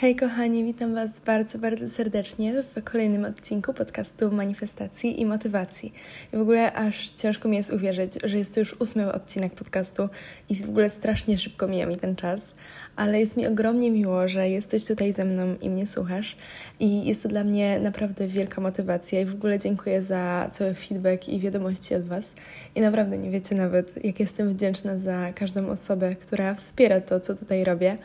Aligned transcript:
Hej 0.00 0.16
kochani, 0.16 0.64
witam 0.64 0.94
Was 0.94 1.10
bardzo, 1.26 1.58
bardzo 1.58 1.88
serdecznie 1.88 2.62
w 2.62 2.84
kolejnym 2.84 3.24
odcinku 3.24 3.74
podcastu 3.74 4.32
Manifestacji 4.32 5.20
i 5.20 5.26
Motywacji. 5.26 5.92
I 6.32 6.36
w 6.36 6.40
ogóle 6.40 6.72
aż 6.72 7.10
ciężko 7.10 7.48
mi 7.48 7.56
jest 7.56 7.72
uwierzyć, 7.72 8.18
że 8.24 8.38
jest 8.38 8.54
to 8.54 8.60
już 8.60 8.80
ósmy 8.80 9.12
odcinek 9.12 9.54
podcastu 9.54 10.08
i 10.48 10.54
w 10.54 10.68
ogóle 10.68 10.90
strasznie 10.90 11.38
szybko 11.38 11.68
mija 11.68 11.86
mi 11.86 11.96
ten 11.96 12.16
czas, 12.16 12.54
ale 12.96 13.20
jest 13.20 13.36
mi 13.36 13.46
ogromnie 13.46 13.90
miło, 13.90 14.28
że 14.28 14.48
jesteś 14.48 14.84
tutaj 14.84 15.12
ze 15.12 15.24
mną 15.24 15.56
i 15.60 15.70
mnie 15.70 15.86
słuchasz 15.86 16.36
i 16.80 17.04
jest 17.04 17.22
to 17.22 17.28
dla 17.28 17.44
mnie 17.44 17.80
naprawdę 17.80 18.28
wielka 18.28 18.60
motywacja 18.60 19.20
i 19.20 19.24
w 19.24 19.34
ogóle 19.34 19.58
dziękuję 19.58 20.02
za 20.02 20.50
cały 20.52 20.74
feedback 20.74 21.28
i 21.28 21.40
wiadomości 21.40 21.94
od 21.94 22.04
Was 22.04 22.34
i 22.74 22.80
naprawdę 22.80 23.18
nie 23.18 23.30
wiecie 23.30 23.54
nawet, 23.54 24.04
jak 24.04 24.20
jestem 24.20 24.48
wdzięczna 24.48 24.98
za 24.98 25.32
każdą 25.32 25.68
osobę, 25.68 26.16
która 26.16 26.54
wspiera 26.54 27.00
to, 27.00 27.20
co 27.20 27.34
tutaj 27.34 27.64
robię. 27.64 27.98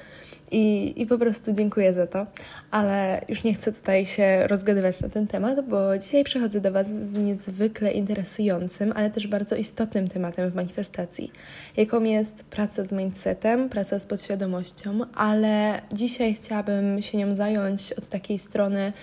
I, 0.51 0.93
I 1.01 1.05
po 1.05 1.17
prostu 1.17 1.51
dziękuję 1.51 1.93
za 1.93 2.07
to, 2.07 2.25
ale 2.71 3.21
już 3.29 3.43
nie 3.43 3.53
chcę 3.53 3.71
tutaj 3.71 4.05
się 4.05 4.47
rozgadywać 4.47 5.01
na 5.01 5.09
ten 5.09 5.27
temat, 5.27 5.69
bo 5.69 5.97
dzisiaj 5.97 6.23
przychodzę 6.23 6.61
do 6.61 6.71
Was 6.71 6.87
z 6.87 7.13
niezwykle 7.13 7.91
interesującym, 7.91 8.93
ale 8.95 9.09
też 9.09 9.27
bardzo 9.27 9.55
istotnym 9.55 10.07
tematem 10.07 10.51
w 10.51 10.55
manifestacji, 10.55 11.31
jaką 11.77 12.03
jest 12.03 12.35
praca 12.43 12.83
z 12.83 12.91
mindsetem, 12.91 13.69
praca 13.69 13.99
z 13.99 14.05
podświadomością, 14.05 14.99
ale 15.15 15.81
dzisiaj 15.93 16.33
chciałabym 16.33 17.01
się 17.01 17.17
nią 17.17 17.35
zająć 17.35 17.93
od 17.93 18.07
takiej 18.07 18.39
strony 18.39 18.93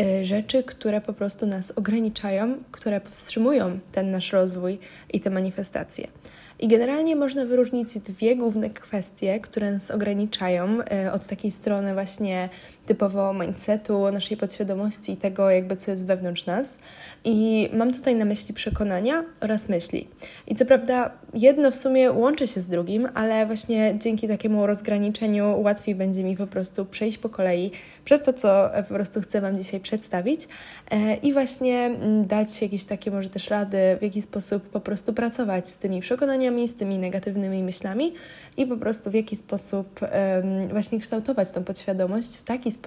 y, 0.00 0.24
rzeczy, 0.24 0.62
które 0.62 1.00
po 1.00 1.12
prostu 1.12 1.46
nas 1.46 1.72
ograniczają, 1.76 2.54
które 2.72 3.00
powstrzymują 3.00 3.78
ten 3.92 4.10
nasz 4.10 4.32
rozwój 4.32 4.78
i 5.12 5.20
te 5.20 5.30
manifestacje. 5.30 6.08
I 6.60 6.68
generalnie 6.68 7.16
można 7.16 7.44
wyróżnić 7.44 7.98
dwie 7.98 8.36
główne 8.36 8.70
kwestie, 8.70 9.40
które 9.40 9.72
nas 9.72 9.90
ograniczają 9.90 10.68
e, 10.82 11.12
od 11.12 11.26
takiej 11.26 11.50
strony 11.50 11.94
właśnie 11.94 12.48
typowo 12.88 13.34
mindsetu, 13.34 14.10
naszej 14.12 14.36
podświadomości 14.36 15.12
i 15.12 15.16
tego 15.16 15.50
jakby 15.50 15.76
co 15.76 15.90
jest 15.90 16.06
wewnątrz 16.06 16.46
nas. 16.46 16.78
I 17.24 17.68
mam 17.72 17.92
tutaj 17.92 18.14
na 18.14 18.24
myśli 18.24 18.54
przekonania 18.54 19.24
oraz 19.40 19.68
myśli. 19.68 20.08
I 20.46 20.54
co 20.54 20.66
prawda 20.66 21.10
jedno 21.34 21.70
w 21.70 21.76
sumie 21.76 22.12
łączy 22.12 22.46
się 22.46 22.60
z 22.60 22.68
drugim, 22.68 23.08
ale 23.14 23.46
właśnie 23.46 23.94
dzięki 23.98 24.28
takiemu 24.28 24.66
rozgraniczeniu 24.66 25.60
łatwiej 25.60 25.94
będzie 25.94 26.24
mi 26.24 26.36
po 26.36 26.46
prostu 26.46 26.84
przejść 26.84 27.18
po 27.18 27.28
kolei 27.28 27.70
przez 28.04 28.22
to, 28.22 28.32
co 28.32 28.70
po 28.88 28.94
prostu 28.94 29.20
chcę 29.20 29.40
Wam 29.40 29.58
dzisiaj 29.58 29.80
przedstawić 29.80 30.48
e, 30.90 31.14
i 31.14 31.32
właśnie 31.32 31.78
mm, 31.78 32.26
dać 32.26 32.62
jakieś 32.62 32.84
takie 32.84 33.10
może 33.10 33.28
też 33.30 33.50
rady, 33.50 33.78
w 34.00 34.02
jaki 34.02 34.22
sposób 34.22 34.62
po 34.62 34.80
prostu 34.80 35.12
pracować 35.12 35.68
z 35.68 35.76
tymi 35.76 36.00
przekonaniami, 36.00 36.68
z 36.68 36.74
tymi 36.76 36.98
negatywnymi 36.98 37.62
myślami 37.62 38.12
i 38.56 38.66
po 38.66 38.76
prostu 38.76 39.10
w 39.10 39.14
jaki 39.14 39.36
sposób 39.36 40.00
właśnie 40.70 41.00
kształtować 41.00 41.50
tą 41.50 41.64
podświadomość 41.64 42.36
w 42.36 42.44
taki 42.44 42.72
sposób, 42.72 42.77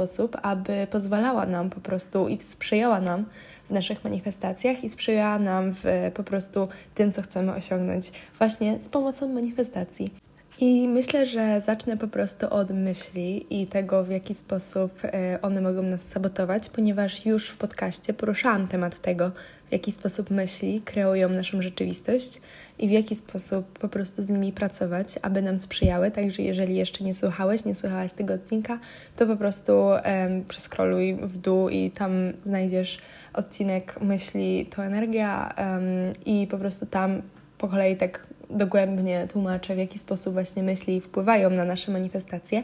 aby 0.41 0.87
pozwalała 0.91 1.45
nam 1.45 1.69
po 1.69 1.81
prostu 1.81 2.27
i 2.27 2.41
sprzyjała 2.41 3.01
nam 3.01 3.25
w 3.69 3.73
naszych 3.73 4.03
manifestacjach 4.03 4.83
i 4.83 4.89
sprzyjała 4.89 5.39
nam 5.39 5.71
w 5.73 6.11
po 6.13 6.23
prostu 6.23 6.67
tym, 6.95 7.11
co 7.11 7.21
chcemy 7.21 7.53
osiągnąć 7.55 8.11
właśnie 8.37 8.79
z 8.83 8.89
pomocą 8.89 9.27
manifestacji. 9.27 10.13
I 10.59 10.87
myślę, 10.87 11.25
że 11.25 11.61
zacznę 11.65 11.97
po 11.97 12.07
prostu 12.07 12.49
od 12.49 12.71
myśli 12.71 13.61
i 13.61 13.67
tego, 13.67 14.03
w 14.03 14.09
jaki 14.09 14.35
sposób 14.35 14.91
e, 15.03 15.39
one 15.41 15.61
mogą 15.61 15.81
nas 15.81 16.01
sabotować, 16.01 16.69
ponieważ 16.69 17.25
już 17.25 17.49
w 17.49 17.57
podcaście 17.57 18.13
poruszałam 18.13 18.67
temat 18.67 18.99
tego, 18.99 19.31
w 19.69 19.71
jaki 19.71 19.91
sposób 19.91 20.29
myśli 20.29 20.81
kreują 20.81 21.29
naszą 21.29 21.61
rzeczywistość 21.61 22.41
i 22.79 22.87
w 22.87 22.91
jaki 22.91 23.15
sposób 23.15 23.79
po 23.79 23.89
prostu 23.89 24.23
z 24.23 24.29
nimi 24.29 24.51
pracować, 24.51 25.19
aby 25.21 25.41
nam 25.41 25.57
sprzyjały. 25.57 26.11
Także 26.11 26.41
jeżeli 26.41 26.75
jeszcze 26.75 27.03
nie 27.03 27.13
słuchałeś, 27.13 27.65
nie 27.65 27.75
słuchałaś 27.75 28.13
tego 28.13 28.33
odcinka, 28.33 28.79
to 29.15 29.27
po 29.27 29.35
prostu 29.35 29.73
um, 29.73 30.45
przeskroluj 30.47 31.15
w 31.15 31.37
dół 31.37 31.69
i 31.69 31.91
tam 31.91 32.11
znajdziesz 32.45 32.97
odcinek 33.33 34.01
myśli 34.01 34.65
to 34.65 34.83
energia 34.83 35.53
um, 35.57 35.83
i 36.25 36.47
po 36.47 36.57
prostu 36.57 36.85
tam 36.85 37.21
po 37.57 37.67
kolei 37.67 37.97
tak 37.97 38.27
dogłębnie 38.51 39.27
tłumaczę, 39.27 39.75
w 39.75 39.77
jaki 39.77 39.99
sposób 39.99 40.33
właśnie 40.33 40.63
myśli 40.63 41.01
wpływają 41.01 41.49
na 41.49 41.65
nasze 41.65 41.91
manifestacje, 41.91 42.63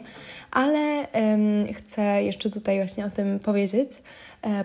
ale 0.50 1.06
um, 1.14 1.74
chcę 1.74 2.22
jeszcze 2.22 2.50
tutaj 2.50 2.76
właśnie 2.76 3.06
o 3.06 3.10
tym 3.10 3.38
powiedzieć 3.38 4.02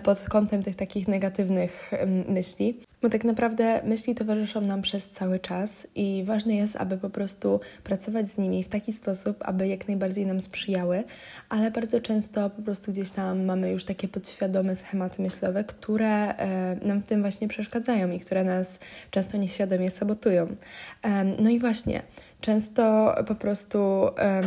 pod 0.02 0.20
kątem 0.20 0.62
tych 0.62 0.76
takich 0.76 1.08
negatywnych 1.08 1.90
um, 2.00 2.24
myśli. 2.28 2.80
Bo 3.04 3.10
tak 3.10 3.24
naprawdę 3.24 3.80
myśli 3.84 4.14
towarzyszą 4.14 4.60
nam 4.60 4.82
przez 4.82 5.08
cały 5.08 5.38
czas 5.38 5.86
i 5.94 6.24
ważne 6.26 6.54
jest, 6.54 6.76
aby 6.76 6.98
po 6.98 7.10
prostu 7.10 7.60
pracować 7.84 8.28
z 8.28 8.38
nimi 8.38 8.64
w 8.64 8.68
taki 8.68 8.92
sposób, 8.92 9.36
aby 9.40 9.68
jak 9.68 9.88
najbardziej 9.88 10.26
nam 10.26 10.40
sprzyjały, 10.40 11.04
ale 11.48 11.70
bardzo 11.70 12.00
często 12.00 12.50
po 12.50 12.62
prostu 12.62 12.92
gdzieś 12.92 13.10
tam 13.10 13.44
mamy 13.44 13.70
już 13.70 13.84
takie 13.84 14.08
podświadome 14.08 14.76
schematy 14.76 15.22
myślowe, 15.22 15.64
które 15.64 16.36
e, 16.36 16.76
nam 16.86 17.02
w 17.02 17.06
tym 17.06 17.20
właśnie 17.20 17.48
przeszkadzają 17.48 18.10
i 18.10 18.20
które 18.20 18.44
nas 18.44 18.78
często 19.10 19.36
nieświadomie 19.36 19.90
sabotują. 19.90 20.46
E, 21.02 21.24
no 21.24 21.50
i 21.50 21.58
właśnie, 21.58 22.02
często 22.40 23.14
po 23.26 23.34
prostu. 23.34 23.78
E, 24.18 24.42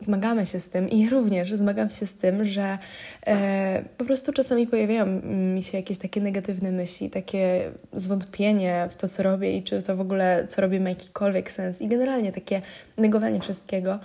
zmagamy 0.00 0.46
się 0.46 0.60
z 0.60 0.68
tym 0.68 0.90
i 0.90 1.08
również 1.08 1.52
zmagam 1.52 1.90
się 1.90 2.06
z 2.06 2.14
tym, 2.14 2.44
że 2.44 2.78
e, 3.26 3.84
po 3.98 4.04
prostu 4.04 4.32
czasami 4.32 4.66
pojawiają 4.66 5.06
mi 5.54 5.62
się 5.62 5.78
jakieś 5.78 5.98
takie 5.98 6.20
negatywne 6.20 6.72
myśli, 6.72 7.10
takie 7.10 7.70
zwątpienie 7.92 8.88
w 8.90 8.96
to, 8.96 9.08
co 9.08 9.22
robię 9.22 9.56
i 9.56 9.62
czy 9.62 9.82
to 9.82 9.96
w 9.96 10.00
ogóle, 10.00 10.46
co 10.48 10.60
robię, 10.60 10.80
ma 10.80 10.88
jakikolwiek 10.88 11.52
sens. 11.52 11.82
I 11.82 11.88
generalnie 11.88 12.32
takie 12.32 12.62
negowanie 12.98 13.40
wszystkiego, 13.40 13.98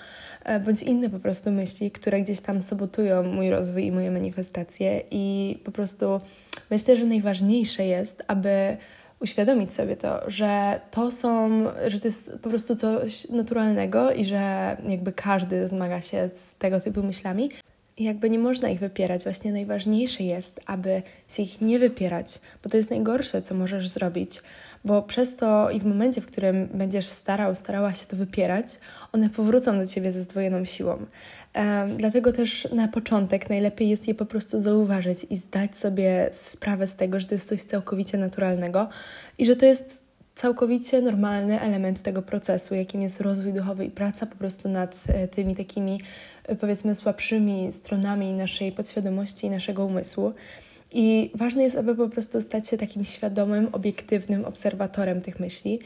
e, 0.43 0.59
bądź 0.59 0.83
inne 0.83 1.09
po 1.09 1.19
prostu 1.19 1.51
myśli, 1.51 1.91
które 1.91 2.21
gdzieś 2.21 2.41
tam 2.41 2.61
sabotują 2.61 3.23
mój 3.23 3.49
rozwój 3.49 3.85
i 3.85 3.91
moje 3.91 4.11
manifestacje. 4.11 5.01
I 5.11 5.57
po 5.63 5.71
prostu 5.71 6.21
myślę, 6.71 6.97
że 6.97 7.05
najważniejsze 7.05 7.85
jest, 7.85 8.23
aby 8.27 8.77
uświadomić 9.23 9.73
sobie 9.73 9.95
to, 9.95 10.29
że 10.29 10.79
to 10.91 11.11
są, 11.11 11.63
że 11.87 11.99
to 11.99 12.07
jest 12.07 12.31
po 12.41 12.49
prostu 12.49 12.75
coś 12.75 13.29
naturalnego 13.29 14.11
i 14.11 14.25
że 14.25 14.77
jakby 14.87 15.11
każdy 15.11 15.67
zmaga 15.67 16.01
się 16.01 16.29
z 16.33 16.53
tego 16.53 16.79
typu 16.79 17.03
myślami. 17.03 17.49
Jakby 17.97 18.29
nie 18.29 18.39
można 18.39 18.69
ich 18.69 18.79
wypierać. 18.79 19.23
Właśnie 19.23 19.51
najważniejsze 19.51 20.23
jest, 20.23 20.59
aby 20.65 21.01
się 21.27 21.43
ich 21.43 21.61
nie 21.61 21.79
wypierać, 21.79 22.39
bo 22.63 22.69
to 22.69 22.77
jest 22.77 22.89
najgorsze, 22.89 23.41
co 23.41 23.55
możesz 23.55 23.89
zrobić, 23.89 24.41
bo 24.85 25.01
przez 25.01 25.35
to 25.35 25.71
i 25.71 25.79
w 25.79 25.85
momencie, 25.85 26.21
w 26.21 26.25
którym 26.25 26.67
będziesz 26.73 27.05
starał, 27.05 27.55
starała 27.55 27.93
się 27.93 28.05
to 28.05 28.15
wypierać, 28.15 28.65
one 29.11 29.29
powrócą 29.29 29.77
do 29.77 29.87
ciebie 29.87 30.11
ze 30.11 30.21
zdwojoną 30.21 30.65
siłą. 30.65 31.05
Um, 31.55 31.97
dlatego 31.97 32.31
też 32.31 32.67
na 32.71 32.87
początek 32.87 33.49
najlepiej 33.49 33.89
jest 33.89 34.07
je 34.07 34.15
po 34.15 34.25
prostu 34.25 34.61
zauważyć 34.61 35.25
i 35.29 35.37
zdać 35.37 35.77
sobie 35.77 36.29
sprawę 36.31 36.87
z 36.87 36.95
tego, 36.95 37.19
że 37.19 37.27
to 37.27 37.35
jest 37.35 37.49
coś 37.49 37.63
całkowicie 37.63 38.17
naturalnego 38.17 38.89
i 39.37 39.45
że 39.45 39.55
to 39.55 39.65
jest 39.65 40.02
całkowicie 40.35 41.01
normalny 41.01 41.61
element 41.61 42.01
tego 42.01 42.21
procesu, 42.21 42.75
jakim 42.75 43.01
jest 43.01 43.21
rozwój 43.21 43.53
duchowy 43.53 43.85
i 43.85 43.91
praca 43.91 44.25
po 44.25 44.35
prostu 44.35 44.69
nad 44.69 45.03
e, 45.07 45.27
tymi 45.27 45.55
takimi, 45.55 46.01
e, 46.43 46.55
powiedzmy, 46.55 46.95
słabszymi 46.95 47.71
stronami 47.71 48.33
naszej 48.33 48.71
podświadomości 48.71 49.47
i 49.47 49.49
naszego 49.49 49.85
umysłu. 49.85 50.33
I 50.91 51.31
ważne 51.35 51.63
jest, 51.63 51.77
aby 51.77 51.95
po 51.95 52.09
prostu 52.09 52.41
stać 52.41 52.67
się 52.67 52.77
takim 52.77 53.03
świadomym, 53.03 53.69
obiektywnym 53.71 54.45
obserwatorem 54.45 55.21
tych 55.21 55.39
myśli 55.39 55.79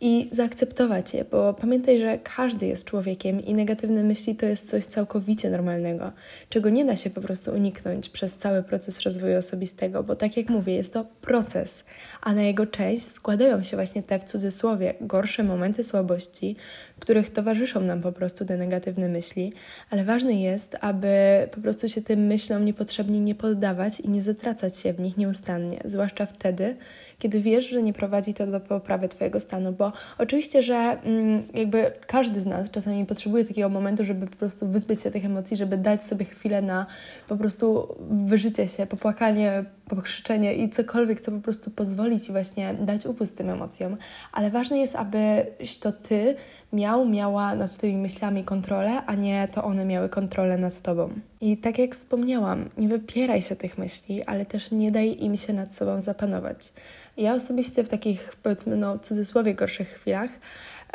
i 0.00 0.28
zaakceptować 0.32 1.14
je, 1.14 1.24
bo 1.24 1.54
pamiętaj, 1.54 2.00
że 2.00 2.18
każdy 2.18 2.66
jest 2.66 2.84
człowiekiem 2.84 3.44
i 3.44 3.54
negatywne 3.54 4.02
myśli 4.02 4.36
to 4.36 4.46
jest 4.46 4.70
coś 4.70 4.84
całkowicie 4.84 5.50
normalnego, 5.50 6.12
czego 6.48 6.70
nie 6.70 6.84
da 6.84 6.96
się 6.96 7.10
po 7.10 7.20
prostu 7.20 7.50
uniknąć 7.50 8.08
przez 8.08 8.36
cały 8.36 8.62
proces 8.62 9.00
rozwoju 9.00 9.38
osobistego, 9.38 10.02
bo 10.02 10.16
tak 10.16 10.36
jak 10.36 10.48
mówię, 10.48 10.74
jest 10.74 10.92
to 10.92 11.04
proces, 11.04 11.84
a 12.20 12.34
na 12.34 12.42
jego 12.42 12.66
część 12.66 13.12
składają 13.12 13.62
się 13.62 13.76
właśnie 13.76 14.02
te 14.02 14.18
w 14.18 14.24
cudzysłowie 14.24 14.94
gorsze 15.00 15.44
momenty 15.44 15.84
słabości, 15.84 16.56
których 17.00 17.30
towarzyszą 17.30 17.80
nam 17.80 18.00
po 18.00 18.12
prostu 18.12 18.44
te 18.44 18.56
negatywne 18.56 19.08
myśli, 19.08 19.52
ale 19.90 20.04
ważne 20.04 20.32
jest, 20.32 20.76
aby 20.80 21.08
po 21.50 21.60
prostu 21.60 21.88
się 21.88 22.02
tym 22.02 22.26
myślom 22.26 22.64
niepotrzebnie 22.64 23.20
nie 23.20 23.34
poddawać 23.34 24.00
i 24.00 24.08
nie 24.08 24.22
zatracać 24.22 24.78
się 24.78 24.92
w 24.92 25.00
nich 25.00 25.16
nieustannie, 25.16 25.80
zwłaszcza 25.84 26.26
wtedy, 26.26 26.76
kiedy 27.22 27.40
wiesz, 27.40 27.68
że 27.70 27.82
nie 27.82 27.92
prowadzi 27.92 28.34
to 28.34 28.46
do 28.46 28.60
poprawy 28.60 29.08
Twojego 29.08 29.40
stanu, 29.40 29.72
bo 29.72 29.92
oczywiście, 30.18 30.62
że 30.62 30.74
mm, 30.74 31.42
jakby 31.54 31.92
każdy 32.06 32.40
z 32.40 32.46
nas 32.46 32.70
czasami 32.70 33.06
potrzebuje 33.06 33.44
takiego 33.44 33.68
momentu, 33.68 34.04
żeby 34.04 34.26
po 34.26 34.36
prostu 34.36 34.68
wyzbyć 34.68 35.02
się 35.02 35.10
tych 35.10 35.24
emocji, 35.24 35.56
żeby 35.56 35.76
dać 35.76 36.04
sobie 36.04 36.24
chwilę 36.24 36.62
na 36.62 36.86
po 37.28 37.36
prostu 37.36 37.96
wyżycie 38.10 38.68
się, 38.68 38.86
popłakanie, 38.86 39.64
pokrzyczenie 39.96 40.54
i 40.54 40.70
cokolwiek, 40.70 41.20
co 41.20 41.30
po 41.30 41.40
prostu 41.40 41.70
pozwoli 41.70 42.20
Ci 42.20 42.32
właśnie 42.32 42.74
dać 42.74 43.06
upust 43.06 43.38
tym 43.38 43.50
emocjom. 43.50 43.96
Ale 44.32 44.50
ważne 44.50 44.78
jest, 44.78 44.96
abyś 44.96 45.78
to 45.78 45.92
Ty 45.92 46.34
miał, 46.72 47.08
miała 47.08 47.54
nad 47.54 47.76
tymi 47.76 47.96
myślami 47.96 48.44
kontrolę, 48.44 49.02
a 49.06 49.14
nie 49.14 49.48
to 49.52 49.64
one 49.64 49.84
miały 49.84 50.08
kontrolę 50.08 50.58
nad 50.58 50.80
Tobą. 50.80 51.10
I 51.40 51.56
tak 51.56 51.78
jak 51.78 51.94
wspomniałam, 51.94 52.68
nie 52.78 52.88
wypieraj 52.88 53.42
się 53.42 53.56
tych 53.56 53.78
myśli, 53.78 54.22
ale 54.22 54.46
też 54.46 54.70
nie 54.70 54.90
daj 54.90 55.16
im 55.24 55.36
się 55.36 55.52
nad 55.52 55.74
sobą 55.74 56.00
zapanować. 56.00 56.72
Ja 57.16 57.34
osobiście 57.34 57.84
w 57.84 57.88
takich, 57.88 58.36
powiedzmy, 58.42 58.76
no, 58.76 58.98
w 58.98 59.00
cudzysłowie 59.00 59.54
gorszych 59.54 59.88
chwilach 59.88 60.30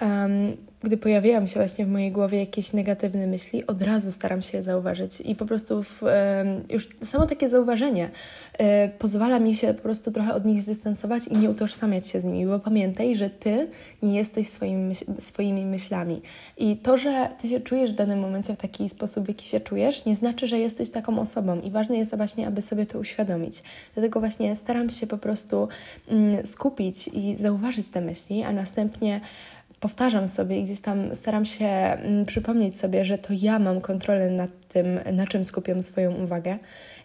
um, 0.02 0.58
gdy 0.84 0.98
pojawiają 0.98 1.48
się 1.48 1.60
właśnie 1.60 1.86
w 1.86 1.90
mojej 1.90 2.12
głowie 2.12 2.40
jakieś 2.40 2.74
negatywne 2.74 3.28
myśli, 3.28 3.68
od 3.68 3.82
razu 3.82 4.12
staram 4.12 4.42
się 4.42 4.58
je 4.58 4.64
zauważyć. 4.64 5.22
I 5.22 5.36
po 5.36 5.46
prostu 5.46 5.84
w, 5.84 6.04
um, 6.04 6.12
już 6.70 6.90
samo 7.06 7.26
takie 7.26 7.50
zauważenie 7.50 8.10
um, 8.60 8.68
pozwala 9.00 9.40
mi 9.40 9.56
się 9.56 9.74
po 9.74 9.82
prostu 9.82 10.12
trochę 10.12 10.34
od 10.34 10.46
nich 10.46 10.62
zdystansować 10.62 11.28
i 11.28 11.38
nie 11.38 11.50
utożsamiać 11.50 12.08
się 12.08 12.22
z 12.22 12.24
nimi, 12.24 12.46
bo 12.46 12.60
pamiętaj, 12.60 13.16
że 13.16 13.30
ty 13.30 13.68
nie 14.04 14.18
jesteś 14.18 14.48
swoimi, 14.48 14.84
myśl 14.84 15.06
swoimi 15.20 15.66
myślami. 15.66 16.22
I 16.58 16.78
to, 16.78 16.98
że 16.98 17.30
ty 17.42 17.48
się 17.48 17.60
czujesz 17.60 17.92
w 17.92 17.96
danym 17.96 18.20
momencie 18.20 18.54
w 18.54 18.58
taki 18.58 18.90
sposób, 18.90 19.26
w 19.26 19.28
jaki 19.28 19.46
się 19.46 19.60
czujesz, 19.60 20.06
nie 20.06 20.16
znaczy, 20.16 20.48
że 20.48 20.60
jesteś 20.60 20.90
taką 20.90 21.20
osobą. 21.20 21.62
I 21.62 21.72
ważne 21.72 21.98
jest 21.98 22.18
właśnie, 22.18 22.48
aby 22.48 22.62
sobie 22.62 22.86
to 22.86 23.00
uświadomić. 23.00 23.64
Dlatego 23.94 24.20
właśnie 24.20 24.56
staram 24.56 24.90
się 24.90 25.08
po 25.08 25.18
prostu 25.18 25.68
mm, 26.08 26.46
skupić 26.46 27.08
i 27.08 27.36
zauważyć 27.40 27.90
te 27.90 28.02
myśli, 28.02 28.44
a 28.44 28.52
następnie 28.52 29.22
powtarzam 29.79 30.27
sobie 30.27 30.59
i 30.59 30.63
gdzieś 30.63 30.79
tam 30.79 31.15
staram 31.15 31.45
się 31.45 31.65
mm, 31.65 32.25
przypomnieć 32.25 32.79
sobie, 32.79 33.06
że 33.06 33.18
to 33.18 33.33
ja 33.41 33.59
mam 33.59 33.81
kontrolę 33.81 34.29
nad 34.29 34.68
tym, 34.68 35.00
na 35.13 35.27
czym 35.27 35.45
skupiam 35.45 35.83
swoją 35.83 36.24
uwagę 36.24 36.57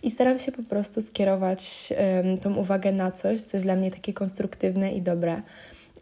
i 0.02 0.10
staram 0.10 0.38
się 0.38 0.52
po 0.52 0.62
prostu 0.62 1.00
skierować 1.00 1.92
tą 2.42 2.54
uwagę 2.54 2.92
na 2.92 3.12
coś, 3.12 3.42
co 3.42 3.56
jest 3.56 3.66
dla 3.66 3.76
mnie 3.76 3.90
takie 3.90 4.12
konstruktywne 4.12 4.92
i 4.92 5.02
dobre. 5.02 5.42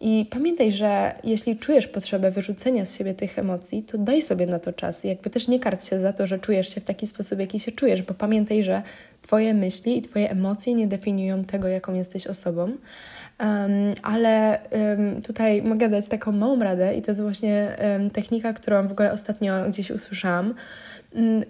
I 0.02 0.26
pamiętaj, 0.30 0.72
że 0.72 1.14
jeśli 1.24 1.56
czujesz 1.56 1.86
potrzebę 1.86 2.30
wyrzucenia 2.30 2.86
z 2.86 2.96
siebie 2.96 3.14
tych 3.14 3.38
emocji, 3.38 3.82
to 3.82 3.98
daj 3.98 4.22
sobie 4.22 4.46
na 4.46 4.58
to 4.58 4.72
czas. 4.72 5.04
I 5.04 5.08
jakby 5.08 5.30
też 5.30 5.48
nie 5.48 5.60
karć 5.60 5.84
się 5.84 6.00
za 6.00 6.12
to, 6.12 6.26
że 6.26 6.38
czujesz 6.38 6.74
się 6.74 6.80
w 6.80 6.84
taki 6.84 7.06
sposób, 7.06 7.40
jaki 7.40 7.60
się 7.60 7.72
czujesz, 7.72 8.02
bo 8.02 8.14
pamiętaj, 8.14 8.64
że 8.64 8.82
Twoje 9.22 9.54
myśli 9.54 9.98
i 9.98 10.02
Twoje 10.02 10.30
emocje 10.30 10.74
nie 10.74 10.86
definiują 10.86 11.44
tego, 11.44 11.68
jaką 11.68 11.94
jesteś 11.94 12.26
osobą. 12.26 12.72
Um, 13.40 13.94
ale 14.02 14.58
um, 14.70 15.22
tutaj 15.22 15.62
mogę 15.62 15.88
dać 15.88 16.08
taką 16.08 16.32
małą 16.32 16.60
radę, 16.60 16.94
i 16.94 17.02
to 17.02 17.10
jest 17.10 17.22
właśnie 17.22 17.76
um, 17.78 18.10
technika, 18.10 18.52
którą 18.52 18.88
w 18.88 18.92
ogóle 18.92 19.12
ostatnio 19.12 19.68
gdzieś 19.68 19.90
usłyszałam. 19.90 20.54
Mm, 21.14 21.44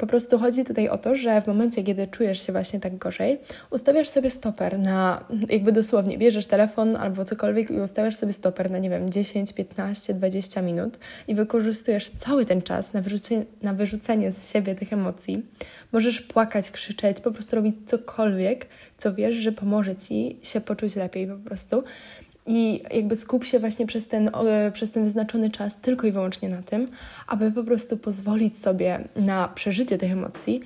po 0.00 0.06
prostu 0.06 0.38
chodzi 0.38 0.64
tutaj 0.64 0.88
o 0.88 0.98
to, 0.98 1.14
że 1.14 1.42
w 1.42 1.46
momencie, 1.46 1.82
kiedy 1.82 2.06
czujesz 2.06 2.46
się 2.46 2.52
właśnie 2.52 2.80
tak 2.80 2.96
gorzej, 2.98 3.38
ustawiasz 3.70 4.08
sobie 4.08 4.30
stoper 4.30 4.78
na, 4.78 5.24
jakby 5.48 5.72
dosłownie, 5.72 6.18
bierzesz 6.18 6.46
telefon 6.46 6.96
albo 6.96 7.24
cokolwiek 7.24 7.70
i 7.70 7.80
ustawiasz 7.80 8.16
sobie 8.16 8.32
stoper 8.32 8.70
na, 8.70 8.78
nie 8.78 8.90
wiem, 8.90 9.10
10, 9.10 9.52
15, 9.52 10.14
20 10.14 10.62
minut 10.62 10.98
i 11.28 11.34
wykorzystujesz 11.34 12.10
cały 12.10 12.44
ten 12.44 12.62
czas 12.62 12.92
na 12.92 13.02
na 13.62 13.74
wyrzucenie 13.74 14.32
z 14.32 14.52
siebie 14.52 14.74
tych 14.74 14.92
emocji. 14.92 15.46
Możesz 15.92 16.20
płakać, 16.20 16.70
krzyczeć, 16.70 17.20
po 17.20 17.30
prostu 17.30 17.56
robić 17.56 17.76
cokolwiek, 17.86 18.66
co 18.96 19.14
wiesz, 19.14 19.36
że 19.36 19.52
pomoże 19.52 19.96
Ci 19.96 20.38
się 20.42 20.60
poczuć 20.60 20.96
lepiej 20.96 21.26
po 21.26 21.36
prostu. 21.36 21.82
I 22.52 22.82
jakby 22.94 23.16
skup 23.16 23.44
się 23.44 23.58
właśnie 23.58 23.86
przez 23.86 24.08
ten, 24.08 24.30
przez 24.72 24.90
ten 24.90 25.04
wyznaczony 25.04 25.50
czas 25.50 25.76
tylko 25.76 26.06
i 26.06 26.12
wyłącznie 26.12 26.48
na 26.48 26.62
tym, 26.62 26.88
aby 27.26 27.52
po 27.52 27.64
prostu 27.64 27.96
pozwolić 27.96 28.58
sobie 28.58 29.04
na 29.16 29.48
przeżycie 29.48 29.98
tych 29.98 30.12
emocji, 30.12 30.60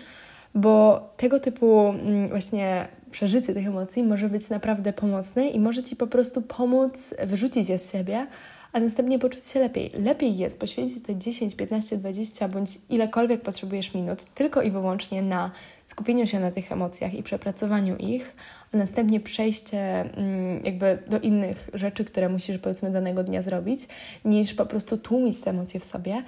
bo 0.54 1.00
tego 1.16 1.40
typu 1.40 1.88
mm, 1.88 2.28
właśnie 2.28 2.88
przeżycie 3.10 3.54
tych 3.54 3.66
emocji 3.66 4.02
może 4.02 4.28
być 4.28 4.48
naprawdę 4.48 4.92
pomocne 4.92 5.48
i 5.48 5.60
może 5.60 5.82
Ci 5.82 5.96
po 5.96 6.06
prostu 6.06 6.42
pomóc 6.42 7.14
wyrzucić 7.26 7.68
je 7.68 7.78
z 7.78 7.92
siebie, 7.92 8.26
a 8.74 8.80
następnie 8.80 9.18
poczuć 9.18 9.46
się 9.46 9.60
lepiej. 9.60 9.90
Lepiej 9.94 10.36
jest 10.36 10.60
poświęcić 10.60 11.02
te 11.02 11.16
10, 11.16 11.54
15, 11.54 11.96
20 11.96 12.48
bądź 12.48 12.78
ilekolwiek 12.90 13.40
potrzebujesz 13.40 13.94
minut 13.94 14.24
tylko 14.34 14.62
i 14.62 14.70
wyłącznie 14.70 15.22
na 15.22 15.50
skupieniu 15.86 16.26
się 16.26 16.40
na 16.40 16.50
tych 16.50 16.72
emocjach 16.72 17.14
i 17.14 17.22
przepracowaniu 17.22 17.96
ich, 17.96 18.36
a 18.74 18.76
następnie 18.76 19.20
przejście 19.20 20.00
mm, 20.00 20.64
jakby 20.64 20.98
do 21.10 21.18
innych 21.18 21.70
rzeczy, 21.74 22.04
które 22.04 22.28
musisz 22.28 22.58
powiedzmy 22.58 22.90
danego 22.90 23.24
dnia 23.24 23.42
zrobić, 23.42 23.88
niż 24.24 24.54
po 24.54 24.66
prostu 24.66 24.98
tłumić 24.98 25.40
te 25.40 25.50
emocje 25.50 25.80
w 25.80 25.84
sobie. 25.84 26.22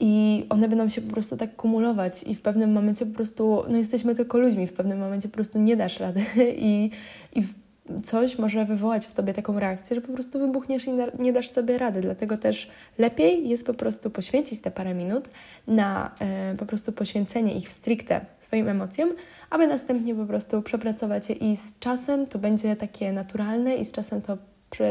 I 0.00 0.46
one 0.48 0.68
będą 0.68 0.88
się 0.88 1.00
po 1.00 1.12
prostu 1.12 1.36
tak 1.36 1.56
kumulować, 1.56 2.22
i 2.22 2.34
w 2.34 2.40
pewnym 2.40 2.72
momencie 2.72 3.06
po 3.06 3.14
prostu, 3.14 3.64
no 3.68 3.78
jesteśmy 3.78 4.14
tylko 4.14 4.38
ludźmi, 4.38 4.66
w 4.66 4.72
pewnym 4.72 4.98
momencie 4.98 5.28
po 5.28 5.34
prostu 5.34 5.58
nie 5.58 5.76
dasz 5.76 6.00
rady, 6.00 6.24
i, 6.56 6.90
i 7.34 7.42
w 7.42 7.63
coś 8.02 8.38
może 8.38 8.64
wywołać 8.64 9.06
w 9.06 9.14
tobie 9.14 9.32
taką 9.34 9.60
reakcję, 9.60 9.94
że 9.94 10.00
po 10.00 10.12
prostu 10.12 10.38
wybuchniesz 10.38 10.86
i 10.86 10.90
nie 11.18 11.32
dasz 11.32 11.50
sobie 11.50 11.78
rady. 11.78 12.00
Dlatego 12.00 12.36
też 12.36 12.70
lepiej 12.98 13.48
jest 13.48 13.66
po 13.66 13.74
prostu 13.74 14.10
poświęcić 14.10 14.60
te 14.60 14.70
parę 14.70 14.94
minut 14.94 15.28
na 15.66 16.10
e, 16.20 16.54
po 16.58 16.66
prostu 16.66 16.92
poświęcenie 16.92 17.54
ich 17.58 17.70
stricte 17.70 18.20
swoim 18.40 18.68
emocjom, 18.68 19.10
aby 19.50 19.66
następnie 19.66 20.14
po 20.14 20.26
prostu 20.26 20.62
przepracować 20.62 21.28
je 21.28 21.34
i 21.34 21.56
z 21.56 21.78
czasem 21.80 22.26
to 22.26 22.38
będzie 22.38 22.76
takie 22.76 23.12
naturalne 23.12 23.76
i 23.76 23.84
z 23.84 23.92
czasem 23.92 24.22
to 24.22 24.38